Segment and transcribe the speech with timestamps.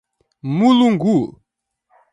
[0.57, 1.15] Mulungu